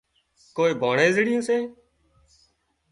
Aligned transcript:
ڪوئي 0.55 0.71
ڀانڻزڙيون 0.81 1.39
سي 1.47 1.57